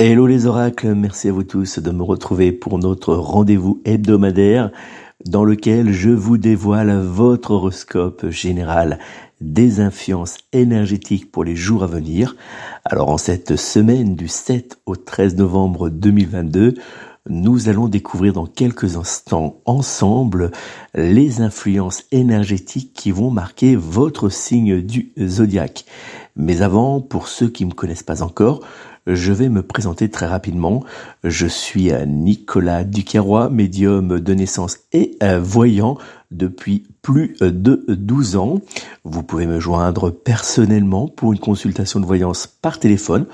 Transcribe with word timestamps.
Hello 0.00 0.28
les 0.28 0.46
oracles, 0.46 0.94
merci 0.94 1.28
à 1.28 1.32
vous 1.32 1.42
tous 1.42 1.80
de 1.80 1.90
me 1.90 2.04
retrouver 2.04 2.52
pour 2.52 2.78
notre 2.78 3.14
rendez-vous 3.14 3.82
hebdomadaire 3.84 4.70
dans 5.26 5.42
lequel 5.42 5.90
je 5.90 6.10
vous 6.10 6.38
dévoile 6.38 7.00
votre 7.00 7.50
horoscope 7.50 8.30
général 8.30 9.00
des 9.40 9.80
influences 9.80 10.36
énergétiques 10.52 11.32
pour 11.32 11.42
les 11.42 11.56
jours 11.56 11.82
à 11.82 11.88
venir. 11.88 12.36
Alors 12.84 13.08
en 13.08 13.18
cette 13.18 13.56
semaine 13.56 14.14
du 14.14 14.28
7 14.28 14.78
au 14.86 14.94
13 14.94 15.34
novembre 15.34 15.90
2022, 15.90 16.74
nous 17.28 17.68
allons 17.68 17.88
découvrir 17.88 18.32
dans 18.32 18.46
quelques 18.46 18.96
instants 18.96 19.60
ensemble 19.64 20.50
les 20.94 21.40
influences 21.40 22.04
énergétiques 22.12 22.92
qui 22.94 23.10
vont 23.10 23.30
marquer 23.30 23.76
votre 23.76 24.28
signe 24.28 24.80
du 24.80 25.12
zodiaque. 25.18 25.84
Mais 26.36 26.62
avant, 26.62 27.00
pour 27.00 27.28
ceux 27.28 27.48
qui 27.48 27.64
ne 27.64 27.70
me 27.70 27.74
connaissent 27.74 28.02
pas 28.02 28.22
encore, 28.22 28.60
je 29.06 29.32
vais 29.32 29.48
me 29.48 29.62
présenter 29.62 30.10
très 30.10 30.26
rapidement. 30.26 30.84
Je 31.24 31.46
suis 31.46 31.90
Nicolas 32.06 32.84
Duquerrois, 32.84 33.48
médium 33.48 34.20
de 34.20 34.34
naissance 34.34 34.78
et 34.92 35.16
voyant 35.40 35.96
depuis 36.30 36.86
plus 37.00 37.34
de 37.40 37.84
12 37.88 38.36
ans. 38.36 38.60
Vous 39.04 39.22
pouvez 39.22 39.46
me 39.46 39.60
joindre 39.60 40.10
personnellement 40.10 41.08
pour 41.08 41.32
une 41.32 41.38
consultation 41.38 42.00
de 42.00 42.06
voyance 42.06 42.46
par 42.46 42.78
téléphone. 42.78 43.24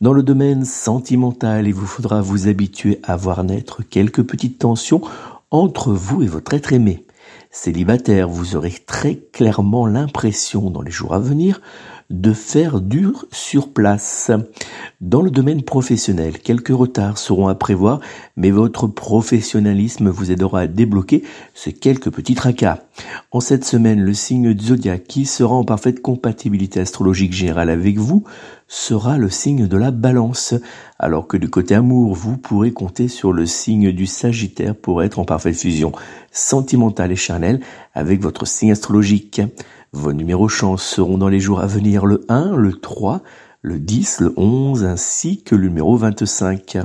Dans 0.00 0.12
le 0.12 0.22
domaine 0.22 0.64
sentimental, 0.64 1.66
il 1.66 1.74
vous 1.74 1.86
faudra 1.86 2.20
vous 2.20 2.48
habituer 2.48 3.00
à 3.02 3.16
voir 3.16 3.44
naître 3.44 3.82
quelques 3.82 4.22
petites 4.22 4.58
tensions 4.58 5.02
entre 5.50 5.92
vous 5.92 6.22
et 6.22 6.26
votre 6.26 6.54
être 6.54 6.72
aimé. 6.72 7.04
Célibataire, 7.50 8.28
vous 8.28 8.56
aurez 8.56 8.74
très 8.86 9.16
clairement 9.16 9.86
l'impression 9.86 10.70
dans 10.70 10.80
les 10.80 10.90
jours 10.90 11.14
à 11.14 11.18
venir 11.18 11.60
de 12.12 12.32
faire 12.32 12.80
dur 12.80 13.24
sur 13.32 13.72
place. 13.72 14.30
Dans 15.00 15.22
le 15.22 15.30
domaine 15.30 15.62
professionnel, 15.62 16.38
quelques 16.38 16.68
retards 16.68 17.18
seront 17.18 17.48
à 17.48 17.54
prévoir, 17.54 18.00
mais 18.36 18.50
votre 18.50 18.86
professionnalisme 18.86 20.10
vous 20.10 20.30
aidera 20.30 20.60
à 20.60 20.66
débloquer 20.66 21.24
ces 21.54 21.72
quelques 21.72 22.10
petits 22.10 22.34
tracas. 22.34 22.78
En 23.32 23.40
cette 23.40 23.64
semaine, 23.64 24.00
le 24.00 24.14
signe 24.14 24.56
zodiaque 24.58 25.04
qui 25.04 25.24
sera 25.24 25.54
en 25.54 25.64
parfaite 25.64 26.02
compatibilité 26.02 26.80
astrologique 26.80 27.32
générale 27.32 27.70
avec 27.70 27.98
vous 27.98 28.24
sera 28.68 29.18
le 29.18 29.28
signe 29.28 29.66
de 29.66 29.76
la 29.76 29.90
balance, 29.90 30.54
alors 30.98 31.26
que 31.26 31.36
du 31.36 31.48
côté 31.48 31.74
amour, 31.74 32.14
vous 32.14 32.36
pourrez 32.36 32.72
compter 32.72 33.08
sur 33.08 33.32
le 33.32 33.46
signe 33.46 33.90
du 33.92 34.06
Sagittaire 34.06 34.74
pour 34.74 35.02
être 35.02 35.18
en 35.18 35.24
parfaite 35.24 35.56
fusion 35.56 35.92
sentimentale 36.30 37.12
et 37.12 37.16
charnelle 37.16 37.60
avec 37.94 38.20
votre 38.22 38.46
signe 38.46 38.72
astrologique. 38.72 39.42
Vos 39.94 40.14
numéros 40.14 40.48
chance 40.48 40.82
seront 40.82 41.18
dans 41.18 41.28
les 41.28 41.38
jours 41.38 41.60
à 41.60 41.66
venir 41.66 42.06
le 42.06 42.24
1, 42.30 42.56
le 42.56 42.72
3, 42.72 43.20
le 43.60 43.78
10, 43.78 44.20
le 44.20 44.32
11 44.38 44.84
ainsi 44.84 45.42
que 45.42 45.54
le 45.54 45.68
numéro 45.68 45.98
25. 45.98 46.78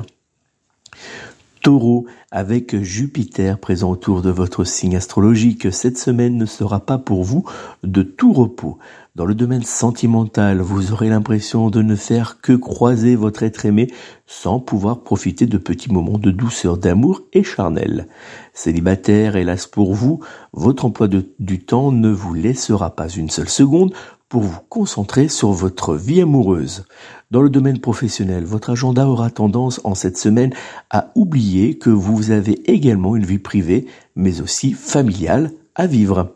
Taureau, 1.62 2.06
avec 2.31 2.75
Jupiter 2.84 3.59
présent 3.59 3.91
autour 3.91 4.22
de 4.22 4.29
votre 4.29 4.66
signe 4.66 4.97
astrologique, 4.97 5.72
cette 5.72 5.97
semaine 5.97 6.35
ne 6.35 6.46
sera 6.46 6.81
pas 6.81 6.97
pour 6.97 7.23
vous 7.23 7.46
de 7.84 8.03
tout 8.03 8.34
repos. 8.34 8.78
Dans 9.17 9.25
le 9.25 9.33
domaine 9.33 9.64
sentimental, 9.64 10.61
vous 10.61 10.91
aurez 10.91 11.09
l'impression 11.09 11.72
de 11.72 11.81
ne 11.81 11.96
faire 11.96 12.40
que 12.40 12.53
croiser 12.53 13.16
votre 13.16 13.41
être 13.41 13.66
aimé 13.66 13.91
sans 14.28 14.59
pouvoir 14.59 14.99
profiter 14.99 15.47
de 15.47 15.58
petits 15.58 15.91
moments 15.91 16.19
de 16.19 16.29
douceur, 16.29 16.78
d'amour 16.78 17.23
et 17.34 17.41
charnel. 17.41 18.08
Célibataire, 18.53 19.35
hélas 19.35 19.66
pour 19.66 19.96
vous, 19.96 20.19
votre 20.53 20.85
emploi 20.85 21.08
du 21.08 21.59
temps 21.66 21.91
ne 21.91 22.11
vous 22.11 22.35
laissera 22.35 22.96
pas 22.96 23.09
une 23.09 23.31
seule 23.31 23.49
seconde 23.49 23.91
pour 24.29 24.43
vous 24.43 24.59
concentrer 24.69 25.29
sur 25.29 25.49
votre 25.49 25.96
vie 25.96 26.22
amoureuse. 26.22 26.85
Dans 27.31 27.41
le 27.41 27.49
domaine 27.49 27.79
professionnel, 27.79 28.43
votre 28.43 28.70
agenda 28.70 29.08
aura 29.08 29.31
tendance 29.31 29.81
en 29.84 29.96
cette 29.96 30.20
semaine 30.20 30.53
à 30.91 31.09
oublier 31.16 31.79
que 31.79 31.90
vous 31.90 32.29
avez 32.29 32.61
également 32.72 33.16
une 33.16 33.25
vie 33.25 33.40
privée, 33.40 33.87
mais 34.16 34.41
aussi 34.41 34.73
familiale 34.73 35.53
à 35.73 35.87
vivre. 35.87 36.35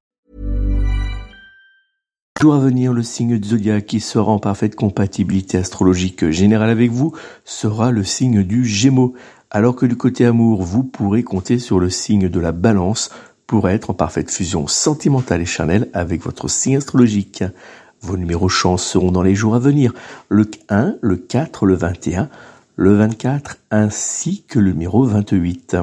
Jour 2.41 2.55
à 2.55 2.59
venir, 2.59 2.91
le 2.91 3.03
signe 3.03 3.37
du 3.37 3.49
zodiaque 3.49 3.85
qui 3.85 3.99
sera 3.99 4.31
en 4.31 4.39
parfaite 4.39 4.75
compatibilité 4.75 5.59
astrologique 5.59 6.31
générale 6.31 6.71
avec 6.71 6.89
vous 6.89 7.13
sera 7.45 7.91
le 7.91 8.03
signe 8.03 8.41
du 8.41 8.65
Gémeaux, 8.65 9.13
alors 9.51 9.75
que 9.75 9.85
du 9.85 9.95
côté 9.95 10.25
amour, 10.25 10.63
vous 10.63 10.83
pourrez 10.83 11.21
compter 11.21 11.59
sur 11.59 11.79
le 11.79 11.91
signe 11.91 12.29
de 12.29 12.39
la 12.39 12.51
Balance 12.51 13.11
pour 13.45 13.69
être 13.69 13.91
en 13.91 13.93
parfaite 13.93 14.31
fusion 14.31 14.65
sentimentale 14.65 15.41
et 15.41 15.45
charnelle 15.45 15.89
avec 15.93 16.23
votre 16.23 16.47
signe 16.47 16.77
astrologique. 16.77 17.43
Vos 18.01 18.17
numéros 18.17 18.49
chance 18.49 18.83
seront 18.83 19.11
dans 19.11 19.21
les 19.21 19.35
jours 19.35 19.53
à 19.53 19.59
venir, 19.59 19.93
le 20.27 20.49
1, 20.67 20.95
le 20.99 21.17
4, 21.17 21.67
le 21.67 21.75
21, 21.75 22.27
le 22.75 22.95
24 22.95 23.57
ainsi 23.69 24.45
que 24.47 24.57
le 24.57 24.71
numéro 24.71 25.03
28. 25.03 25.77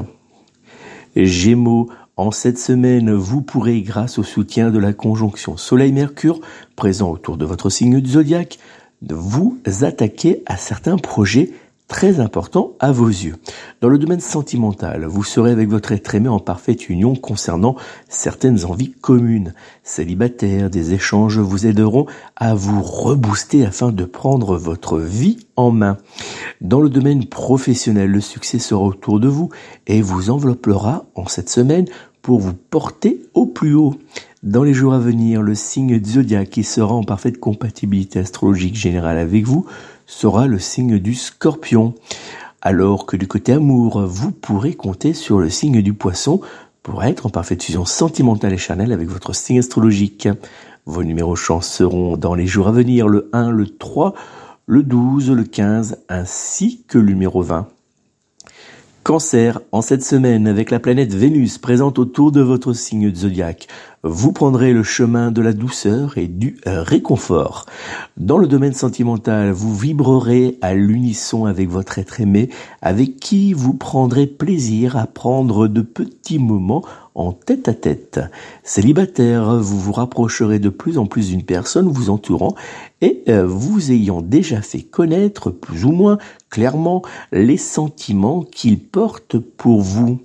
Gémeaux, 1.15 1.89
en 2.19 2.31
cette 2.31 2.57
semaine, 2.59 3.13
vous 3.13 3.41
pourrez, 3.41 3.81
grâce 3.81 4.19
au 4.19 4.23
soutien 4.23 4.71
de 4.71 4.77
la 4.77 4.91
conjonction 4.91 5.55
Soleil-Mercure, 5.55 6.41
présent 6.75 7.09
autour 7.09 7.37
de 7.37 7.45
votre 7.45 7.69
signe 7.69 8.01
du 8.01 8.09
zodiaque, 8.09 8.59
vous 9.01 9.57
attaquer 9.81 10.43
à 10.45 10.57
certains 10.57 10.97
projets 10.97 11.51
très 11.89 12.19
importants 12.19 12.73
à 12.79 12.91
vos 12.91 13.07
yeux. 13.07 13.35
Dans 13.81 13.89
le 13.89 13.97
domaine 13.97 14.19
sentimental, 14.19 15.05
vous 15.05 15.23
serez 15.23 15.51
avec 15.51 15.67
votre 15.67 15.91
être 15.91 16.13
aimé 16.13 16.29
en 16.29 16.39
parfaite 16.39 16.87
union 16.87 17.15
concernant 17.15 17.75
certaines 18.07 18.63
envies 18.63 18.91
communes. 18.91 19.53
Célibataires, 19.83 20.69
des 20.69 20.93
échanges 20.93 21.39
vous 21.39 21.65
aideront 21.65 22.05
à 22.35 22.53
vous 22.53 22.81
rebooster 22.81 23.65
afin 23.65 23.91
de 23.91 24.05
prendre 24.05 24.55
votre 24.55 24.99
vie 24.99 25.39
en 25.55 25.71
main. 25.71 25.97
Dans 26.61 26.79
le 26.79 26.89
domaine 26.89 27.25
professionnel, 27.25 28.11
le 28.11 28.21
succès 28.21 28.59
sera 28.59 28.83
autour 28.83 29.19
de 29.19 29.27
vous 29.27 29.49
et 29.87 30.01
vous 30.01 30.29
enveloppera 30.29 31.05
en 31.15 31.27
cette 31.27 31.49
semaine 31.49 31.85
pour 32.29 32.41
vous 32.41 32.53
porter 32.53 33.23
au 33.33 33.47
plus 33.47 33.73
haut. 33.73 33.95
Dans 34.43 34.61
les 34.61 34.75
jours 34.75 34.93
à 34.93 34.99
venir, 34.99 35.41
le 35.41 35.55
signe 35.55 35.99
zodiaque 36.05 36.51
qui 36.51 36.63
sera 36.63 36.93
en 36.93 37.01
parfaite 37.01 37.39
compatibilité 37.39 38.19
astrologique 38.19 38.75
générale 38.75 39.17
avec 39.17 39.45
vous 39.47 39.65
sera 40.05 40.45
le 40.45 40.59
signe 40.59 40.99
du 40.99 41.15
scorpion. 41.15 41.95
Alors 42.61 43.07
que 43.07 43.17
du 43.17 43.27
côté 43.27 43.53
amour, 43.53 44.05
vous 44.05 44.29
pourrez 44.31 44.75
compter 44.75 45.15
sur 45.15 45.39
le 45.39 45.49
signe 45.49 45.81
du 45.81 45.93
poisson 45.93 46.39
pour 46.83 47.03
être 47.03 47.25
en 47.25 47.31
parfaite 47.31 47.63
fusion 47.63 47.85
sentimentale 47.85 48.53
et 48.53 48.57
charnelle 48.57 48.93
avec 48.93 49.09
votre 49.09 49.33
signe 49.33 49.57
astrologique. 49.57 50.29
Vos 50.85 51.03
numéros 51.03 51.35
chance 51.35 51.67
seront 51.67 52.15
dans 52.15 52.35
les 52.35 52.45
jours 52.45 52.67
à 52.67 52.71
venir 52.71 53.07
le 53.07 53.27
1, 53.33 53.49
le 53.49 53.65
3, 53.65 54.13
le 54.67 54.83
12, 54.83 55.31
le 55.31 55.45
15 55.45 55.97
ainsi 56.09 56.83
que 56.87 56.99
le 56.99 57.07
numéro 57.07 57.41
20. 57.41 57.67
Cancer, 59.03 59.61
en 59.71 59.81
cette 59.81 60.03
semaine, 60.03 60.45
avec 60.45 60.69
la 60.69 60.79
planète 60.79 61.13
Vénus 61.13 61.57
présente 61.57 61.97
autour 61.99 62.31
de 62.31 62.41
votre 62.41 62.73
signe 62.73 63.13
zodiaque, 63.15 63.67
vous 64.03 64.31
prendrez 64.31 64.73
le 64.73 64.83
chemin 64.83 65.31
de 65.31 65.41
la 65.41 65.53
douceur 65.53 66.17
et 66.17 66.27
du 66.27 66.57
réconfort. 66.65 67.65
Dans 68.17 68.37
le 68.37 68.47
domaine 68.47 68.73
sentimental, 68.73 69.51
vous 69.51 69.75
vibrerez 69.75 70.57
à 70.61 70.73
l'unisson 70.73 71.45
avec 71.45 71.69
votre 71.69 71.99
être 71.99 72.21
aimé, 72.21 72.49
avec 72.81 73.17
qui 73.17 73.53
vous 73.53 73.73
prendrez 73.73 74.27
plaisir 74.27 74.95
à 74.95 75.05
prendre 75.05 75.67
de 75.67 75.81
petits 75.81 76.39
moments 76.39 76.83
en 77.19 77.33
tête 77.33 77.67
à 77.67 77.73
tête. 77.73 78.21
Célibataire, 78.63 79.57
vous 79.57 79.77
vous 79.77 79.91
rapprocherez 79.91 80.59
de 80.59 80.69
plus 80.69 80.97
en 80.97 81.05
plus 81.05 81.29
d'une 81.29 81.43
personne 81.43 81.89
vous 81.89 82.09
entourant 82.09 82.55
et 83.01 83.23
euh, 83.27 83.45
vous 83.45 83.91
ayant 83.91 84.21
déjà 84.21 84.61
fait 84.61 84.81
connaître 84.81 85.51
plus 85.51 85.83
ou 85.83 85.91
moins 85.91 86.17
clairement 86.49 87.01
les 87.33 87.57
sentiments 87.57 88.43
qu'il 88.43 88.79
porte 88.79 89.37
pour 89.37 89.81
vous. 89.81 90.19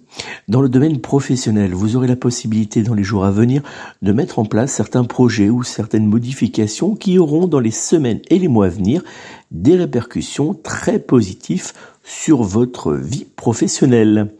Dans 0.46 0.60
le 0.60 0.68
domaine 0.68 1.00
professionnel, 1.00 1.74
vous 1.74 1.96
aurez 1.96 2.06
la 2.06 2.14
possibilité 2.14 2.82
dans 2.82 2.94
les 2.94 3.02
jours 3.02 3.24
à 3.24 3.32
venir 3.32 3.62
de 4.02 4.12
mettre 4.12 4.38
en 4.38 4.44
place 4.44 4.72
certains 4.72 5.04
projets 5.04 5.50
ou 5.50 5.62
certaines 5.62 6.06
modifications 6.06 6.94
qui 6.94 7.18
auront 7.18 7.46
dans 7.46 7.60
les 7.60 7.70
semaines 7.70 8.20
et 8.30 8.38
les 8.38 8.48
mois 8.48 8.66
à 8.66 8.70
venir 8.70 9.02
des 9.50 9.76
répercussions 9.76 10.54
très 10.54 10.98
positives 10.98 11.72
sur 12.02 12.42
votre 12.42 12.92
vie 12.92 13.24
professionnelle. 13.24 14.32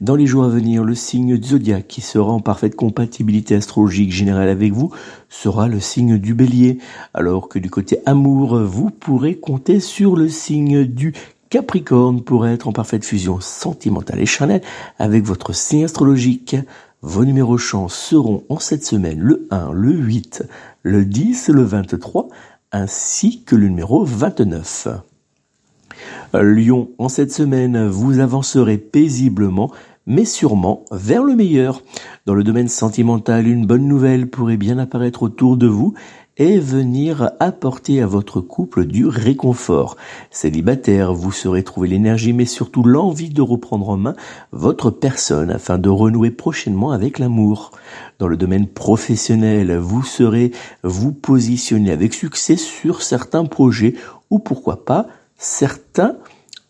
Dans 0.00 0.14
les 0.14 0.26
jours 0.26 0.44
à 0.44 0.48
venir, 0.48 0.84
le 0.84 0.94
signe 0.94 1.42
zodiaque 1.42 1.88
qui 1.88 2.00
sera 2.00 2.30
en 2.30 2.40
parfaite 2.40 2.76
compatibilité 2.76 3.56
astrologique 3.56 4.12
générale 4.12 4.48
avec 4.48 4.72
vous 4.72 4.92
sera 5.28 5.66
le 5.66 5.80
signe 5.80 6.18
du 6.18 6.34
bélier, 6.34 6.78
alors 7.14 7.48
que 7.48 7.58
du 7.58 7.70
côté 7.70 7.98
amour, 8.06 8.58
vous 8.60 8.90
pourrez 8.90 9.34
compter 9.34 9.80
sur 9.80 10.16
le 10.16 10.28
signe 10.28 10.84
du 10.84 11.12
Capricorne 11.50 12.22
pour 12.22 12.46
être 12.46 12.68
en 12.68 12.72
parfaite 12.72 13.04
fusion 13.04 13.40
sentimentale 13.40 14.20
et 14.20 14.26
charnelle 14.26 14.62
avec 14.98 15.24
votre 15.24 15.54
signe 15.54 15.84
astrologique. 15.84 16.56
Vos 17.02 17.24
numéros 17.24 17.58
chance 17.58 17.94
seront 17.94 18.42
en 18.48 18.58
cette 18.58 18.84
semaine 18.84 19.20
le 19.20 19.46
1, 19.52 19.70
le 19.72 19.92
8, 19.92 20.42
le 20.82 21.04
10, 21.04 21.50
le 21.50 21.62
23 21.62 22.28
ainsi 22.72 23.44
que 23.44 23.54
le 23.54 23.68
numéro 23.68 24.04
29. 24.04 24.88
Lyon, 26.34 26.90
en 26.98 27.08
cette 27.08 27.32
semaine, 27.32 27.86
vous 27.86 28.18
avancerez 28.18 28.78
paisiblement 28.78 29.70
mais 30.08 30.24
sûrement 30.24 30.84
vers 30.90 31.22
le 31.22 31.36
meilleur. 31.36 31.82
Dans 32.26 32.34
le 32.34 32.42
domaine 32.42 32.68
sentimental, 32.68 33.46
une 33.46 33.66
bonne 33.66 33.86
nouvelle 33.86 34.28
pourrait 34.28 34.56
bien 34.56 34.78
apparaître 34.78 35.22
autour 35.22 35.56
de 35.56 35.66
vous 35.66 35.94
et 36.38 36.58
venir 36.58 37.32
apporter 37.40 38.00
à 38.00 38.06
votre 38.06 38.40
couple 38.40 38.86
du 38.86 39.06
réconfort. 39.06 39.96
Célibataire, 40.30 41.12
vous 41.12 41.32
saurez 41.32 41.64
trouver 41.64 41.88
l'énergie 41.88 42.32
mais 42.32 42.44
surtout 42.44 42.82
l'envie 42.82 43.30
de 43.30 43.42
reprendre 43.42 43.88
en 43.88 43.96
main 43.96 44.14
votre 44.52 44.90
personne 44.90 45.50
afin 45.50 45.78
de 45.78 45.88
renouer 45.88 46.30
prochainement 46.30 46.92
avec 46.92 47.18
l'amour. 47.18 47.72
Dans 48.18 48.28
le 48.28 48.36
domaine 48.36 48.66
professionnel, 48.66 49.76
vous 49.76 50.02
serez 50.02 50.52
vous 50.82 51.12
positionner 51.12 51.90
avec 51.90 52.14
succès 52.14 52.56
sur 52.56 53.02
certains 53.02 53.44
projets 53.44 53.94
ou 54.30 54.38
pourquoi 54.38 54.84
pas 54.84 55.06
certains 55.36 56.16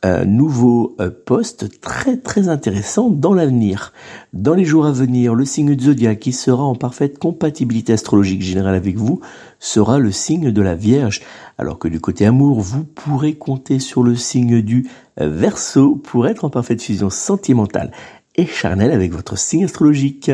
un 0.02 0.24
nouveau 0.24 0.96
euh, 1.00 1.10
poste 1.10 1.80
très 1.80 2.16
très 2.16 2.48
intéressant 2.48 3.10
dans 3.10 3.34
l'avenir. 3.34 3.92
Dans 4.32 4.54
les 4.54 4.64
jours 4.64 4.86
à 4.86 4.92
venir, 4.92 5.34
le 5.34 5.44
signe 5.44 5.74
de 5.74 5.82
zodiaque 5.82 6.20
qui 6.20 6.32
sera 6.32 6.62
en 6.62 6.74
parfaite 6.74 7.18
compatibilité 7.18 7.92
astrologique 7.92 8.42
générale 8.42 8.74
avec 8.74 8.96
vous 8.96 9.20
sera 9.58 9.98
le 9.98 10.12
signe 10.12 10.52
de 10.52 10.62
la 10.62 10.74
Vierge, 10.74 11.22
alors 11.58 11.78
que 11.78 11.88
du 11.88 12.00
côté 12.00 12.26
amour, 12.26 12.60
vous 12.60 12.84
pourrez 12.84 13.34
compter 13.34 13.80
sur 13.80 14.02
le 14.02 14.14
signe 14.14 14.62
du 14.62 14.88
Verseau 15.16 15.96
pour 15.96 16.28
être 16.28 16.44
en 16.44 16.50
parfaite 16.50 16.80
fusion 16.80 17.10
sentimentale 17.10 17.90
et 18.36 18.46
charnelle 18.46 18.92
avec 18.92 19.12
votre 19.12 19.36
signe 19.36 19.64
astrologique. 19.64 20.30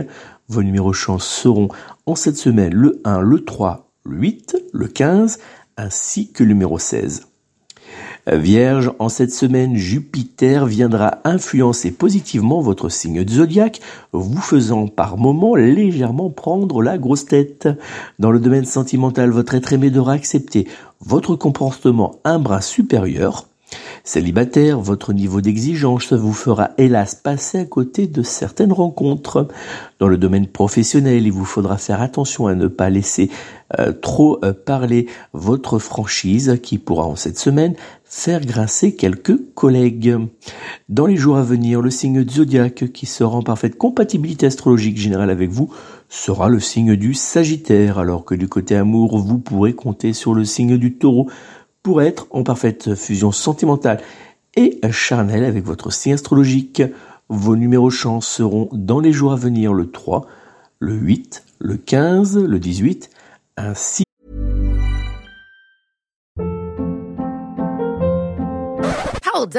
Vos 0.48 0.62
numéros 0.62 0.92
chance 0.92 1.26
seront 1.26 1.68
en 2.04 2.14
cette 2.14 2.36
semaine 2.36 2.74
le 2.74 3.00
1, 3.04 3.20
le 3.22 3.44
3, 3.44 3.90
le 4.04 4.18
8, 4.18 4.56
le 4.74 4.88
15 4.88 5.38
ainsi 5.76 6.30
que 6.30 6.44
le 6.44 6.50
numéro 6.50 6.78
16. 6.78 7.33
Vierge, 8.26 8.90
en 8.98 9.10
cette 9.10 9.32
semaine, 9.32 9.76
Jupiter 9.76 10.64
viendra 10.64 11.18
influencer 11.24 11.90
positivement 11.90 12.62
votre 12.62 12.88
signe 12.88 13.22
de 13.22 13.30
zodiaque, 13.30 13.80
vous 14.12 14.40
faisant 14.40 14.86
par 14.86 15.18
moments 15.18 15.54
légèrement 15.54 16.30
prendre 16.30 16.80
la 16.82 16.96
grosse 16.96 17.26
tête. 17.26 17.68
Dans 18.18 18.30
le 18.30 18.40
domaine 18.40 18.64
sentimental, 18.64 19.30
votre 19.30 19.54
être 19.54 19.74
aimé 19.74 19.90
devra 19.90 20.12
accepter 20.12 20.66
votre 21.00 21.36
comportement 21.36 22.16
un 22.24 22.38
bras 22.38 22.62
supérieur 22.62 23.46
Célibataire, 24.06 24.80
votre 24.80 25.14
niveau 25.14 25.40
d'exigence 25.40 26.12
vous 26.12 26.34
fera 26.34 26.70
hélas 26.76 27.14
passer 27.14 27.60
à 27.60 27.64
côté 27.64 28.06
de 28.06 28.22
certaines 28.22 28.72
rencontres. 28.72 29.48
Dans 29.98 30.08
le 30.08 30.18
domaine 30.18 30.46
professionnel, 30.46 31.26
il 31.26 31.32
vous 31.32 31.46
faudra 31.46 31.78
faire 31.78 32.02
attention 32.02 32.46
à 32.46 32.54
ne 32.54 32.68
pas 32.68 32.90
laisser 32.90 33.30
euh, 33.78 33.92
trop 33.92 34.38
euh, 34.44 34.52
parler 34.52 35.06
votre 35.32 35.78
franchise 35.78 36.58
qui 36.62 36.76
pourra 36.78 37.06
en 37.06 37.16
cette 37.16 37.38
semaine 37.38 37.74
faire 38.04 38.44
grincer 38.44 38.94
quelques 38.94 39.36
collègues. 39.54 40.18
Dans 40.88 41.06
les 41.06 41.16
jours 41.16 41.36
à 41.36 41.42
venir, 41.42 41.80
le 41.80 41.90
signe 41.90 42.28
zodiaque 42.28 42.92
qui 42.92 43.06
sera 43.06 43.36
en 43.36 43.42
parfaite 43.42 43.76
compatibilité 43.76 44.46
astrologique 44.46 44.98
générale 44.98 45.30
avec 45.30 45.50
vous 45.50 45.72
sera 46.08 46.48
le 46.48 46.60
signe 46.60 46.94
du 46.94 47.14
Sagittaire, 47.14 47.98
alors 47.98 48.24
que 48.24 48.34
du 48.34 48.48
côté 48.48 48.76
amour, 48.76 49.18
vous 49.18 49.38
pourrez 49.38 49.72
compter 49.72 50.12
sur 50.12 50.34
le 50.34 50.44
signe 50.44 50.76
du 50.76 50.94
Taureau 50.94 51.28
pour 51.84 52.02
être 52.02 52.26
en 52.30 52.42
parfaite 52.42 52.94
fusion 52.96 53.30
sentimentale 53.30 54.00
et 54.56 54.80
charnelle 54.90 55.44
avec 55.44 55.64
votre 55.64 55.92
signe 55.92 56.14
astrologique. 56.14 56.82
Vos 57.28 57.56
numéros 57.56 57.90
chance 57.90 58.26
seront 58.26 58.68
dans 58.72 59.00
les 59.00 59.12
jours 59.12 59.32
à 59.32 59.36
venir 59.36 59.72
le 59.74 59.90
3, 59.90 60.26
le 60.78 60.94
8, 60.94 61.44
le 61.60 61.76
15, 61.76 62.38
le 62.38 62.58
18, 62.58 63.10
ainsi 63.58 64.04
Hold. 69.34 69.58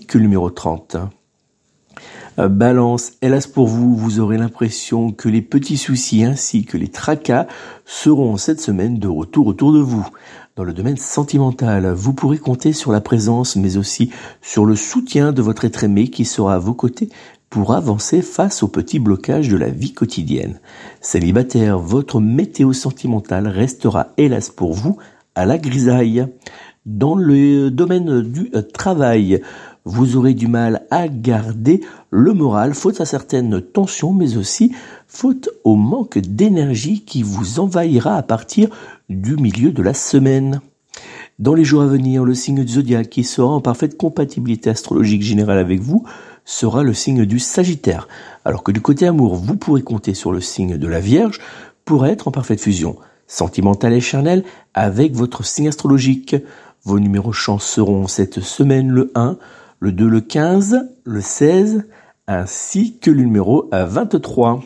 Que 0.00 0.18
numéro 0.18 0.50
30. 0.50 0.96
Euh, 2.38 2.48
Balance, 2.48 3.12
hélas 3.22 3.46
pour 3.46 3.66
vous, 3.66 3.96
vous 3.96 4.20
aurez 4.20 4.36
l'impression 4.36 5.10
que 5.10 5.28
les 5.28 5.42
petits 5.42 5.78
soucis 5.78 6.24
ainsi 6.24 6.64
que 6.64 6.76
les 6.76 6.88
tracas 6.88 7.46
seront 7.84 8.36
cette 8.36 8.60
semaine 8.60 8.98
de 8.98 9.08
retour 9.08 9.46
autour 9.46 9.72
de 9.72 9.78
vous. 9.78 10.06
Dans 10.56 10.64
le 10.64 10.74
domaine 10.74 10.96
sentimental, 10.96 11.92
vous 11.92 12.12
pourrez 12.12 12.38
compter 12.38 12.72
sur 12.72 12.92
la 12.92 13.00
présence 13.00 13.56
mais 13.56 13.76
aussi 13.76 14.10
sur 14.42 14.64
le 14.64 14.76
soutien 14.76 15.32
de 15.32 15.42
votre 15.42 15.64
être 15.64 15.84
aimé 15.84 16.08
qui 16.08 16.24
sera 16.24 16.54
à 16.54 16.58
vos 16.58 16.74
côtés 16.74 17.08
pour 17.50 17.74
avancer 17.74 18.22
face 18.22 18.62
aux 18.62 18.68
petits 18.68 18.98
blocages 18.98 19.48
de 19.48 19.56
la 19.56 19.68
vie 19.68 19.92
quotidienne. 19.94 20.60
Célibataire, 21.00 21.78
votre 21.78 22.20
météo 22.20 22.72
sentimentale 22.72 23.48
restera 23.48 24.08
hélas 24.16 24.50
pour 24.50 24.74
vous 24.74 24.98
à 25.34 25.46
la 25.46 25.58
grisaille. 25.58 26.26
Dans 26.84 27.16
le 27.16 27.70
domaine 27.70 28.22
du 28.22 28.50
travail, 28.72 29.42
vous 29.86 30.16
aurez 30.16 30.34
du 30.34 30.48
mal 30.48 30.84
à 30.90 31.08
garder 31.08 31.80
le 32.10 32.34
moral, 32.34 32.74
faute 32.74 33.00
à 33.00 33.06
certaines 33.06 33.62
tensions, 33.62 34.12
mais 34.12 34.36
aussi 34.36 34.72
faute 35.06 35.48
au 35.62 35.76
manque 35.76 36.18
d'énergie 36.18 37.04
qui 37.04 37.22
vous 37.22 37.60
envahira 37.60 38.16
à 38.16 38.22
partir 38.22 38.68
du 39.08 39.36
milieu 39.36 39.70
de 39.70 39.82
la 39.82 39.94
semaine. 39.94 40.60
Dans 41.38 41.54
les 41.54 41.64
jours 41.64 41.82
à 41.82 41.86
venir, 41.86 42.24
le 42.24 42.34
signe 42.34 42.64
du 42.64 42.72
zodiaque 42.72 43.10
qui 43.10 43.22
sera 43.22 43.48
en 43.48 43.60
parfaite 43.60 43.96
compatibilité 43.96 44.70
astrologique 44.70 45.22
générale 45.22 45.58
avec 45.58 45.80
vous 45.80 46.04
sera 46.44 46.82
le 46.82 46.92
signe 46.92 47.24
du 47.24 47.38
Sagittaire, 47.38 48.08
alors 48.44 48.64
que 48.64 48.72
du 48.72 48.80
côté 48.80 49.06
amour, 49.06 49.36
vous 49.36 49.56
pourrez 49.56 49.82
compter 49.82 50.14
sur 50.14 50.32
le 50.32 50.40
signe 50.40 50.78
de 50.78 50.88
la 50.88 51.00
Vierge 51.00 51.40
pour 51.84 52.06
être 52.06 52.26
en 52.26 52.32
parfaite 52.32 52.60
fusion 52.60 52.96
sentimentale 53.28 53.92
et 53.92 54.00
charnelle 54.00 54.44
avec 54.74 55.14
votre 55.14 55.44
signe 55.44 55.68
astrologique. 55.68 56.36
Vos 56.84 56.98
numéros 56.98 57.32
chance 57.32 57.64
seront 57.64 58.06
cette 58.06 58.40
semaine 58.40 58.88
le 58.88 59.12
1, 59.14 59.36
le 59.80 59.92
2, 59.92 60.08
le 60.08 60.20
15, 60.20 60.88
le 61.04 61.20
16, 61.20 61.86
ainsi 62.26 62.98
que 62.98 63.10
le 63.10 63.22
numéro 63.22 63.68
23. 63.72 64.62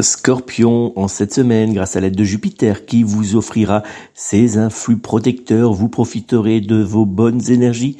Scorpion, 0.00 0.98
en 0.98 1.06
cette 1.06 1.34
semaine, 1.34 1.74
grâce 1.74 1.96
à 1.96 2.00
l'aide 2.00 2.16
de 2.16 2.24
Jupiter 2.24 2.86
qui 2.86 3.02
vous 3.02 3.36
offrira 3.36 3.82
ses 4.14 4.56
influx 4.56 4.96
protecteurs, 4.96 5.74
vous 5.74 5.90
profiterez 5.90 6.60
de 6.60 6.82
vos 6.82 7.04
bonnes 7.04 7.50
énergies 7.50 7.98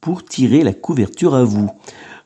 pour 0.00 0.24
tirer 0.24 0.62
la 0.62 0.72
couverture 0.72 1.34
à 1.34 1.42
vous. 1.42 1.70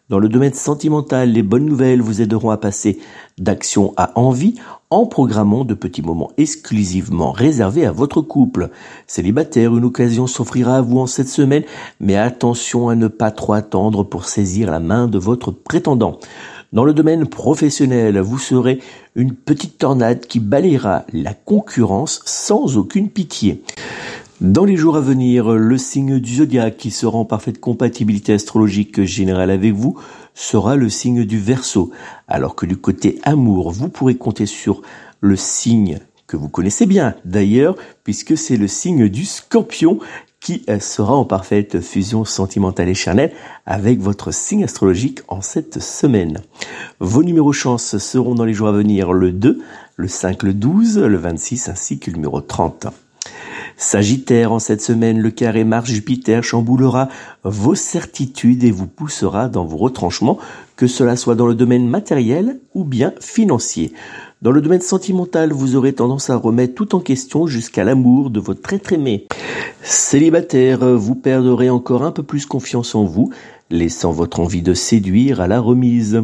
Dans 0.09 0.19
le 0.19 0.29
domaine 0.29 0.55
sentimental, 0.55 1.33
les 1.33 1.43
bonnes 1.43 1.65
nouvelles 1.65 2.03
vous 2.03 2.21
aideront 2.21 2.51
à 2.51 2.59
passer 2.59 2.99
d'action 3.39 3.93
à 3.97 4.19
envie 4.19 4.55
en 4.91 5.07
programmant 5.07 5.65
de 5.65 5.75
petits 5.75 6.03
moments 6.03 6.31
exclusivement 6.37 7.33
réservés 7.33 7.87
à 7.87 7.93
votre 7.93 8.21
couple. 8.21 8.71
Célibataire, 9.07 9.77
une 9.77 9.85
occasion 9.85 10.27
s'offrira 10.27 10.77
à 10.77 10.81
vous 10.81 10.99
en 10.99 11.07
cette 11.07 11.29
semaine, 11.29 11.65
mais 12.01 12.17
attention 12.17 12.89
à 12.89 12.95
ne 12.95 13.09
pas 13.09 13.31
trop 13.31 13.55
attendre 13.55 14.05
pour 14.05 14.27
saisir 14.27 14.71
la 14.71 14.81
main 14.81 15.09
de 15.09 15.19
votre 15.19 15.51
prétendant. 15.51 16.19
Dans 16.73 16.85
le 16.85 16.95
domaine 16.95 17.27
professionnel, 17.27 18.19
vous 18.21 18.39
serez 18.39 18.81
une 19.15 19.33
petite 19.33 19.79
tornade 19.79 20.27
qui 20.27 20.41
balayera 20.41 21.05
la 21.13 21.33
concurrence 21.33 22.21
sans 22.25 22.77
aucune 22.77 23.09
pitié. 23.09 23.63
Dans 24.43 24.67
les 24.67 24.77
jours 24.77 24.99
à 24.99 25.01
venir, 25.01 25.51
le 25.51 25.79
signe 25.79 26.19
du 26.19 26.35
zodiaque 26.37 26.77
qui 26.77 26.91
sera 26.91 27.17
en 27.17 27.25
parfaite 27.25 27.59
compatibilité 27.59 28.35
astrologique 28.35 29.03
générale 29.05 29.51
avec 29.51 29.73
vous 29.73 29.99
sera 30.37 30.77
le 30.77 30.89
signe 30.89 31.25
du 31.25 31.41
Verseau, 31.41 31.91
alors 32.29 32.55
que 32.55 32.67
du 32.67 32.77
côté 32.77 33.19
amour, 33.25 33.73
vous 33.73 33.89
pourrez 33.89 34.17
compter 34.17 34.47
sur 34.47 34.83
le 35.21 35.35
signe 35.35 35.99
que 36.27 36.37
vous 36.37 36.49
connaissez 36.49 36.87
bien 36.87 37.15
d'ailleurs, 37.25 37.75
puisque 38.05 38.37
c'est 38.37 38.57
le 38.57 38.69
signe 38.69 39.09
du 39.09 39.25
Scorpion 39.25 39.99
qui 40.41 40.65
sera 40.79 41.15
en 41.15 41.25
parfaite 41.25 41.81
fusion 41.81 42.25
sentimentale 42.25 42.89
et 42.89 42.95
charnelle 42.95 43.33
avec 43.65 43.99
votre 44.01 44.33
signe 44.33 44.63
astrologique 44.63 45.21
en 45.29 45.41
cette 45.41 45.83
semaine. 45.83 46.41
Vos 47.01 47.25
numéros 47.25 47.53
chance 47.53 47.99
seront 47.99 48.35
dans 48.35 48.45
les 48.45 48.53
jours 48.53 48.69
à 48.69 48.73
venir 48.73 49.13
le 49.13 49.33
2, 49.33 49.61
le 49.97 50.09
5, 50.09 50.43
le 50.43 50.55
12, 50.55 50.99
le 50.99 51.17
26 51.17 51.69
ainsi 51.69 51.99
que 51.99 52.11
le 52.11 52.17
numéro 52.17 52.41
30. 52.41 52.87
Sagittaire, 53.79 54.53
en 54.53 54.59
cette 54.59 54.81
semaine, 54.81 55.21
le 55.21 55.31
carré 55.31 55.63
Mars-Jupiter 55.63 56.43
chamboulera 56.43 57.09
vos 57.45 57.75
certitudes 57.75 58.65
et 58.65 58.71
vous 58.71 58.87
poussera 58.87 59.49
dans 59.49 59.67
vos 59.67 59.77
retranchements, 59.77 60.39
que 60.77 60.87
cela 60.87 61.15
soit 61.15 61.35
dans 61.35 61.47
le 61.47 61.55
domaine 61.55 61.87
matériel 61.87 62.59
ou 62.75 62.85
bien 62.85 63.13
financier. 63.21 63.93
Dans 64.41 64.51
le 64.51 64.63
domaine 64.63 64.81
sentimental, 64.81 65.53
vous 65.53 65.77
aurez 65.77 65.93
tendance 65.93 66.31
à 66.31 66.37
remettre 66.37 66.75
tout 66.75 66.95
en 66.95 67.01
question 67.01 67.47
jusqu'à 67.47 67.85
l'amour 67.85 68.31
de 68.31 68.41
votre 68.41 68.73
être 68.73 68.95
aimé. 68.95 69.27
Célibataire, 69.83 70.97
vous 70.97 71.15
perdrez 71.15 71.69
encore 71.69 72.03
un 72.03 72.13
peu 72.13 72.23
plus 72.23 72.47
confiance 72.47 72.95
en 72.95 73.05
vous, 73.05 73.31
laissant 73.71 74.11
votre 74.11 74.41
envie 74.41 74.63
de 74.63 74.73
séduire 74.73 75.43
à 75.43 75.49
la 75.49 75.61
remise. 75.61 76.23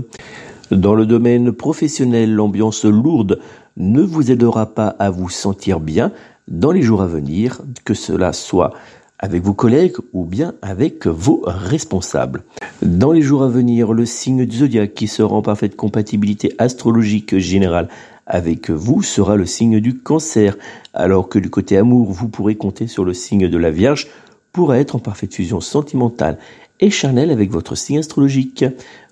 Dans 0.71 0.95
le 0.95 1.05
domaine 1.05 1.53
professionnel, 1.53 2.33
l'ambiance 2.35 2.87
lourde 2.87 3.41
ne 3.77 4.03
vous 4.03 4.31
aidera 4.31 4.67
pas 4.67 4.89
à 4.99 5.11
vous 5.11 5.29
sentir 5.29 5.81
bien, 5.81 6.13
dans 6.49 6.73
les 6.73 6.83
jours 6.83 7.03
à 7.03 7.07
venir, 7.07 7.61
que 7.85 7.95
cela 7.95 8.33
soit 8.33 8.73
avec 9.19 9.43
vos 9.43 9.55
collègues 9.55 9.97
ou 10.13 10.25
bien 10.25 10.55
avec 10.63 11.07
vos 11.07 11.43
responsables. 11.47 12.43
Dans 12.83 13.13
les 13.13 13.23
jours 13.23 13.45
à 13.45 13.49
venir, 13.49 13.93
le 13.93 14.05
signe 14.05 14.45
du 14.45 14.59
zodiaque 14.59 14.95
qui 14.95 15.07
sera 15.07 15.35
en 15.35 15.43
parfaite 15.43 15.77
compatibilité 15.77 16.55
astrologique 16.59 17.39
générale 17.39 17.89
avec 18.27 18.71
vous 18.71 19.03
sera 19.03 19.37
le 19.37 19.47
signe 19.47 19.81
du 19.81 19.99
cancer, 19.99 20.57
alors 20.95 21.29
que 21.29 21.39
du 21.39 21.51
côté 21.51 21.77
amour, 21.77 22.11
vous 22.11 22.29
pourrez 22.29 22.57
compter 22.57 22.87
sur 22.87 23.05
le 23.05 23.15
signe 23.15 23.49
de 23.49 23.59
la 23.59 23.71
Vierge 23.71 24.09
pour 24.53 24.75
être 24.75 24.97
en 24.97 24.99
parfaite 24.99 25.35
fusion 25.35 25.61
sentimentale 25.61 26.39
et 26.81 26.91
charnelle 26.91 27.31
avec 27.31 27.51
votre 27.51 27.75
signe 27.75 27.99
astrologique. 27.99 28.65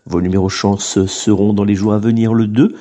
Vos 0.07 0.21
numéros 0.21 0.49
chance 0.49 1.05
seront 1.07 1.53
dans 1.53 1.65
les 1.65 1.75
jours 1.75 1.93
à 1.93 1.99
venir 1.99 2.35
le 2.35 2.47
2, 2.47 2.75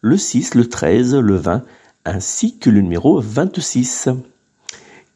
le 0.00 0.16
6, 0.16 0.54
le 0.54 0.68
13, 0.68 1.16
le 1.16 1.36
20, 1.36 1.62
ainsi 2.06 2.56
que 2.56 2.70
le 2.70 2.80
numéro 2.80 3.20
26. 3.20 4.08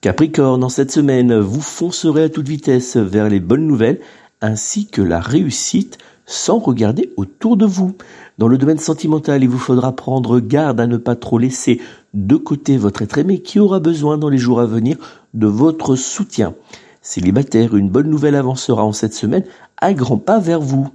Capricorne, 0.00 0.64
en 0.64 0.68
cette 0.68 0.90
semaine, 0.90 1.38
vous 1.38 1.60
foncerez 1.60 2.24
à 2.24 2.28
toute 2.28 2.48
vitesse 2.48 2.96
vers 2.96 3.28
les 3.28 3.40
bonnes 3.40 3.66
nouvelles 3.66 4.00
ainsi 4.40 4.86
que 4.86 5.00
la 5.00 5.20
réussite 5.20 5.98
sans 6.26 6.58
regarder 6.58 7.12
autour 7.16 7.56
de 7.56 7.66
vous. 7.66 7.94
Dans 8.38 8.48
le 8.48 8.58
domaine 8.58 8.78
sentimental, 8.78 9.42
il 9.42 9.48
vous 9.48 9.58
faudra 9.58 9.92
prendre 9.92 10.40
garde 10.40 10.80
à 10.80 10.86
ne 10.86 10.96
pas 10.96 11.16
trop 11.16 11.38
laisser 11.38 11.80
de 12.14 12.36
côté 12.36 12.76
votre 12.76 13.02
être 13.02 13.18
aimé 13.18 13.40
qui 13.40 13.60
aura 13.60 13.78
besoin 13.80 14.18
dans 14.18 14.28
les 14.28 14.38
jours 14.38 14.60
à 14.60 14.66
venir 14.66 14.96
de 15.34 15.46
votre 15.46 15.96
soutien. 15.96 16.54
Célibataire, 17.02 17.76
une 17.76 17.88
bonne 17.88 18.10
nouvelle 18.10 18.34
avancera 18.34 18.84
en 18.84 18.92
cette 18.92 19.14
semaine 19.14 19.44
à 19.78 19.94
grands 19.94 20.18
pas 20.18 20.38
vers 20.38 20.60
vous. 20.60 20.88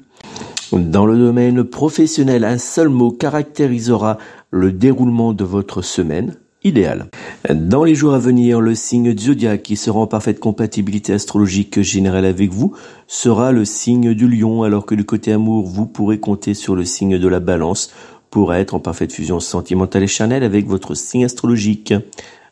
Dans 0.72 1.06
le 1.06 1.18
domaine 1.18 1.64
professionnel, 1.64 2.44
un 2.44 2.58
seul 2.58 2.90
mot 2.90 3.12
caractérisera 3.12 4.18
le 4.50 4.72
déroulement 4.72 5.32
de 5.32 5.44
votre 5.44 5.84
semaine 5.84 6.36
idéale. 6.64 7.08
Dans 7.54 7.84
les 7.84 7.94
jours 7.94 8.16
à 8.16 8.20
venir, 8.20 8.60
le 8.62 8.74
signe 8.74 9.16
zodiaque 9.16 9.62
qui 9.62 9.76
sera 9.76 10.00
en 10.00 10.08
parfaite 10.08 10.40
compatibilité 10.40 11.14
astrologique 11.14 11.82
générale 11.82 12.26
avec 12.26 12.52
vous 12.52 12.74
sera 13.08 13.52
le 13.52 13.64
signe 13.64 14.16
du 14.16 14.28
lion, 14.28 14.64
alors 14.64 14.88
que 14.88 14.96
du 14.96 15.06
côté 15.06 15.32
amour, 15.32 15.68
vous 15.68 15.86
pourrez 15.86 16.20
compter 16.20 16.56
sur 16.56 16.76
le 16.76 16.84
signe 16.84 17.20
de 17.20 17.28
la 17.28 17.40
balance 17.40 17.92
pour 18.32 18.54
être 18.54 18.74
en 18.74 18.80
parfaite 18.80 19.14
fusion 19.14 19.40
sentimentale 19.40 20.04
et 20.04 20.08
charnelle 20.08 20.44
avec 20.44 20.68
votre 20.68 20.96
signe 20.96 21.26
astrologique. 21.26 21.94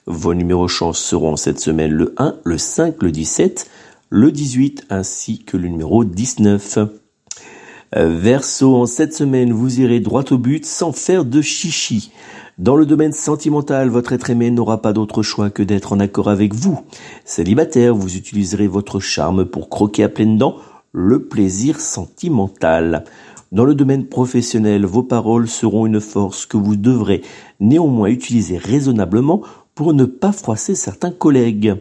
Vos 0.05 0.35
numéros 0.35 0.67
chance 0.67 0.99
seront 0.99 1.35
cette 1.35 1.59
semaine 1.59 1.91
le 1.91 2.13
1, 2.17 2.35
le 2.43 2.57
5, 2.59 3.01
le 3.01 3.11
17, 3.11 3.69
le 4.09 4.31
18 4.31 4.85
ainsi 4.91 5.43
que 5.43 5.57
le 5.57 5.67
numéro 5.67 6.03
19. 6.03 6.77
Verseau, 7.95 8.75
en 8.75 8.85
cette 8.87 9.13
semaine, 9.13 9.53
vous 9.53 9.79
irez 9.79 9.99
droit 9.99 10.23
au 10.31 10.37
but 10.37 10.65
sans 10.65 10.91
faire 10.91 11.25
de 11.25 11.41
chichi. 11.41 12.11
Dans 12.57 12.75
le 12.75 12.87
domaine 12.87 13.13
sentimental, 13.13 13.89
votre 13.89 14.13
être 14.13 14.31
aimé 14.31 14.49
n'aura 14.49 14.81
pas 14.81 14.93
d'autre 14.93 15.21
choix 15.21 15.51
que 15.51 15.61
d'être 15.61 15.93
en 15.93 15.99
accord 15.99 16.29
avec 16.29 16.55
vous. 16.55 16.81
Célibataire, 17.23 17.93
vous 17.93 18.15
utiliserez 18.15 18.67
votre 18.67 18.99
charme 18.99 19.45
pour 19.45 19.69
croquer 19.69 20.03
à 20.03 20.09
pleines 20.09 20.37
dents 20.37 20.55
le 20.91 21.23
plaisir 21.25 21.79
sentimental. 21.79 23.03
Dans 23.51 23.65
le 23.65 23.75
domaine 23.75 24.07
professionnel, 24.07 24.85
vos 24.85 25.03
paroles 25.03 25.47
seront 25.47 25.85
une 25.85 26.01
force 26.01 26.47
que 26.47 26.57
vous 26.57 26.75
devrez 26.75 27.21
néanmoins 27.59 28.07
utiliser 28.07 28.57
raisonnablement 28.57 29.41
pour 29.75 29.93
ne 29.93 30.05
pas 30.05 30.31
froisser 30.31 30.73
certains 30.73 31.11
collègues. 31.11 31.75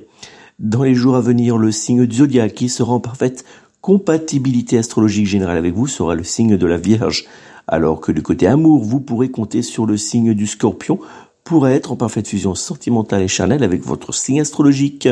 Dans 0.59 0.83
les 0.83 0.95
jours 0.95 1.17
à 1.17 1.21
venir, 1.21 1.59
le 1.59 1.73
signe 1.73 2.07
du 2.07 2.17
zodiaque 2.17 2.55
qui 2.55 2.69
sera 2.69 2.93
en 2.93 3.01
parfaite 3.01 3.45
compatibilité 3.83 4.79
astrologique 4.79 5.27
générale 5.27 5.59
avec 5.59 5.75
vous 5.75 5.89
sera 5.89 6.15
le 6.15 6.23
signe 6.25 6.57
de 6.57 6.67
la 6.67 6.79
Vierge, 6.79 7.27
alors 7.67 8.01
que 8.01 8.13
du 8.13 8.23
côté 8.23 8.47
amour, 8.47 8.83
vous 8.83 9.01
pourrez 9.01 9.31
compter 9.31 9.61
sur 9.61 9.87
le 9.87 9.97
signe 9.97 10.35
du 10.35 10.47
Scorpion 10.47 11.01
pour 11.45 11.69
être 11.69 11.91
en 11.91 11.97
parfaite 11.97 12.29
fusion 12.29 12.55
sentimentale 12.55 13.23
et 13.23 13.29
charnelle 13.29 13.65
avec 13.65 13.83
votre 13.83 14.15
signe 14.15 14.41
astrologique. 14.41 15.09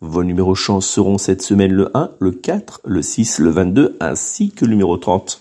Vos 0.00 0.22
numéros 0.22 0.54
chance 0.54 0.86
seront 0.86 1.18
cette 1.18 1.42
semaine 1.42 1.72
le 1.72 1.90
1, 1.96 2.12
le 2.20 2.30
4, 2.30 2.82
le 2.84 3.02
6, 3.02 3.40
le 3.40 3.50
22 3.50 3.96
ainsi 4.00 4.50
que 4.50 4.64
le 4.64 4.70
numéro 4.70 4.96
30. 4.96 5.40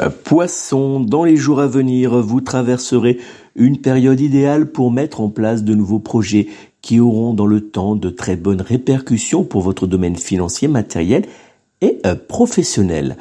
Euh, 0.00 0.10
Poisson, 0.24 1.00
dans 1.00 1.24
les 1.24 1.36
jours 1.36 1.60
à 1.60 1.66
venir, 1.66 2.20
vous 2.22 2.40
traverserez 2.40 3.18
une 3.56 3.78
période 3.78 4.20
idéale 4.20 4.70
pour 4.70 4.92
mettre 4.92 5.20
en 5.20 5.28
place 5.28 5.64
de 5.64 5.74
nouveaux 5.74 5.98
projets 5.98 6.46
qui 6.82 7.00
auront 7.00 7.34
dans 7.34 7.46
le 7.46 7.62
temps 7.62 7.96
de 7.96 8.10
très 8.10 8.36
bonnes 8.36 8.60
répercussions 8.60 9.42
pour 9.42 9.62
votre 9.62 9.88
domaine 9.88 10.16
financier, 10.16 10.68
matériel 10.68 11.24
et 11.82 11.98
professionnel. 12.28 13.16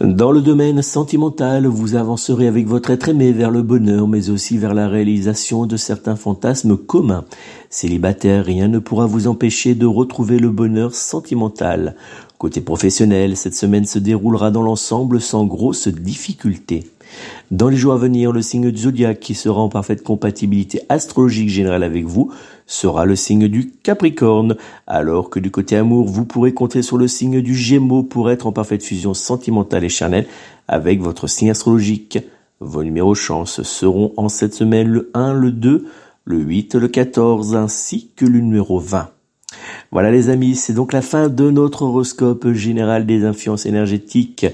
Dans 0.00 0.30
le 0.30 0.40
domaine 0.40 0.82
sentimental, 0.82 1.66
vous 1.66 1.96
avancerez 1.96 2.46
avec 2.46 2.66
votre 2.66 2.90
être 2.90 3.08
aimé 3.08 3.32
vers 3.32 3.50
le 3.50 3.62
bonheur, 3.62 4.06
mais 4.06 4.30
aussi 4.30 4.58
vers 4.58 4.74
la 4.74 4.88
réalisation 4.88 5.66
de 5.66 5.76
certains 5.76 6.16
fantasmes 6.16 6.76
communs. 6.76 7.24
Célibataire, 7.68 8.44
rien 8.44 8.68
ne 8.68 8.78
pourra 8.78 9.06
vous 9.06 9.26
empêcher 9.26 9.74
de 9.74 9.86
retrouver 9.86 10.38
le 10.38 10.50
bonheur 10.50 10.94
sentimental. 10.94 11.96
Côté 12.38 12.60
professionnel, 12.60 13.36
cette 13.36 13.54
semaine 13.54 13.86
se 13.86 13.98
déroulera 13.98 14.50
dans 14.50 14.62
l'ensemble 14.62 15.20
sans 15.20 15.44
grosses 15.44 15.88
difficultés. 15.88 16.84
Dans 17.50 17.68
les 17.68 17.76
jours 17.76 17.94
à 17.94 17.98
venir, 17.98 18.32
le 18.32 18.42
signe 18.42 18.70
du 18.70 18.82
zodiaque 18.82 19.20
qui 19.20 19.34
sera 19.34 19.60
en 19.60 19.68
parfaite 19.68 20.02
compatibilité 20.02 20.82
astrologique 20.88 21.48
générale 21.48 21.82
avec 21.84 22.04
vous 22.04 22.30
sera 22.66 23.04
le 23.04 23.16
signe 23.16 23.48
du 23.48 23.70
Capricorne, 23.82 24.56
alors 24.86 25.30
que 25.30 25.38
du 25.38 25.50
côté 25.50 25.76
amour, 25.76 26.06
vous 26.06 26.24
pourrez 26.24 26.52
compter 26.52 26.82
sur 26.82 26.98
le 26.98 27.08
signe 27.08 27.40
du 27.40 27.54
Gémeaux 27.54 28.02
pour 28.02 28.30
être 28.30 28.46
en 28.46 28.52
parfaite 28.52 28.82
fusion 28.82 29.14
sentimentale 29.14 29.84
et 29.84 29.88
charnelle 29.88 30.26
avec 30.68 31.00
votre 31.00 31.26
signe 31.26 31.50
astrologique. 31.50 32.18
Vos 32.60 32.82
numéros 32.82 33.14
chance 33.14 33.62
seront 33.62 34.12
en 34.16 34.28
cette 34.28 34.54
semaine 34.54 34.88
le 34.88 35.10
1, 35.14 35.32
le 35.34 35.52
2, 35.52 35.86
le 36.24 36.38
8, 36.38 36.74
le 36.74 36.88
14 36.88 37.54
ainsi 37.54 38.10
que 38.16 38.24
le 38.24 38.40
numéro 38.40 38.80
20. 38.80 39.10
Voilà 39.92 40.10
les 40.10 40.28
amis, 40.28 40.56
c'est 40.56 40.72
donc 40.72 40.92
la 40.92 41.02
fin 41.02 41.28
de 41.28 41.50
notre 41.50 41.82
horoscope 41.82 42.52
général 42.52 43.06
des 43.06 43.24
influences 43.24 43.66
énergétiques 43.66 44.46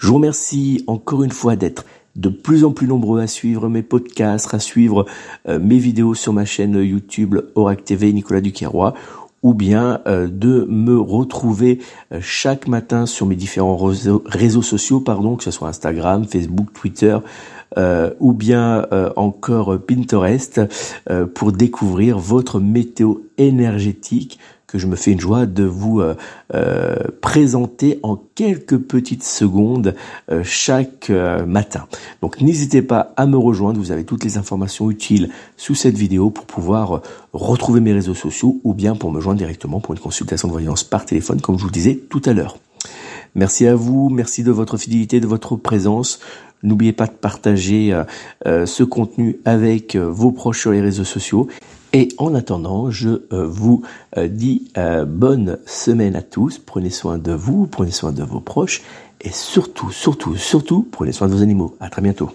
je 0.00 0.06
vous 0.06 0.14
remercie 0.14 0.82
encore 0.86 1.22
une 1.22 1.30
fois 1.30 1.56
d'être 1.56 1.84
de 2.16 2.28
plus 2.28 2.64
en 2.64 2.72
plus 2.72 2.86
nombreux 2.86 3.20
à 3.20 3.26
suivre 3.26 3.68
mes 3.68 3.82
podcasts, 3.82 4.52
à 4.54 4.58
suivre 4.58 5.06
euh, 5.48 5.58
mes 5.58 5.78
vidéos 5.78 6.14
sur 6.14 6.32
ma 6.32 6.44
chaîne 6.44 6.74
YouTube 6.74 7.36
Orac 7.54 7.84
TV 7.84 8.12
Nicolas 8.12 8.40
Duquerrois 8.40 8.94
ou 9.42 9.54
bien 9.54 10.00
euh, 10.06 10.28
de 10.30 10.66
me 10.68 10.98
retrouver 10.98 11.78
euh, 12.12 12.18
chaque 12.20 12.68
matin 12.68 13.06
sur 13.06 13.26
mes 13.26 13.36
différents 13.36 13.76
réseaux, 13.76 14.62
sociaux, 14.62 15.00
pardon, 15.00 15.36
que 15.36 15.44
ce 15.44 15.50
soit 15.50 15.68
Instagram, 15.68 16.24
Facebook, 16.24 16.72
Twitter, 16.72 17.16
ou 18.18 18.32
bien 18.32 18.84
encore 19.14 19.78
Pinterest, 19.78 20.60
pour 21.36 21.52
découvrir 21.52 22.18
votre 22.18 22.58
météo 22.58 23.18
énergétique 23.38 24.40
que 24.70 24.78
je 24.78 24.86
me 24.86 24.96
fais 24.96 25.12
une 25.12 25.20
joie 25.20 25.46
de 25.46 25.64
vous 25.64 26.00
euh, 26.00 26.14
euh, 26.54 26.94
présenter 27.20 27.98
en 28.02 28.16
quelques 28.16 28.78
petites 28.78 29.24
secondes 29.24 29.94
euh, 30.30 30.42
chaque 30.44 31.10
matin. 31.46 31.86
Donc 32.22 32.40
n'hésitez 32.40 32.82
pas 32.82 33.12
à 33.16 33.26
me 33.26 33.36
rejoindre, 33.36 33.80
vous 33.80 33.92
avez 33.92 34.04
toutes 34.04 34.24
les 34.24 34.38
informations 34.38 34.90
utiles 34.90 35.30
sous 35.56 35.74
cette 35.74 35.96
vidéo 35.96 36.30
pour 36.30 36.46
pouvoir 36.46 37.02
retrouver 37.32 37.80
mes 37.80 37.92
réseaux 37.92 38.14
sociaux 38.14 38.60
ou 38.64 38.74
bien 38.74 38.94
pour 38.94 39.10
me 39.10 39.20
joindre 39.20 39.38
directement 39.38 39.80
pour 39.80 39.94
une 39.94 40.00
consultation 40.00 40.48
de 40.48 40.52
voyance 40.52 40.84
par 40.84 41.04
téléphone 41.04 41.40
comme 41.40 41.58
je 41.58 41.64
vous 41.64 41.70
disais 41.70 41.98
tout 42.08 42.22
à 42.24 42.32
l'heure. 42.32 42.58
Merci 43.34 43.66
à 43.66 43.74
vous, 43.74 44.08
merci 44.08 44.42
de 44.42 44.50
votre 44.50 44.76
fidélité, 44.76 45.20
de 45.20 45.26
votre 45.26 45.56
présence. 45.56 46.20
N'oubliez 46.62 46.92
pas 46.92 47.06
de 47.06 47.12
partager 47.12 47.98
ce 48.44 48.82
contenu 48.82 49.38
avec 49.44 49.96
vos 49.96 50.30
proches 50.32 50.60
sur 50.60 50.72
les 50.72 50.80
réseaux 50.80 51.04
sociaux. 51.04 51.48
Et 51.92 52.08
en 52.18 52.34
attendant, 52.34 52.90
je 52.90 53.08
euh, 53.32 53.46
vous 53.46 53.82
euh, 54.16 54.28
dis 54.28 54.70
euh, 54.78 55.04
bonne 55.04 55.58
semaine 55.66 56.14
à 56.14 56.22
tous. 56.22 56.58
Prenez 56.58 56.90
soin 56.90 57.18
de 57.18 57.32
vous, 57.32 57.66
prenez 57.66 57.90
soin 57.90 58.12
de 58.12 58.22
vos 58.22 58.40
proches 58.40 58.82
et 59.20 59.30
surtout, 59.30 59.90
surtout, 59.90 60.36
surtout, 60.36 60.86
prenez 60.90 61.12
soin 61.12 61.28
de 61.28 61.34
vos 61.34 61.42
animaux. 61.42 61.76
À 61.80 61.90
très 61.90 62.00
bientôt. 62.00 62.30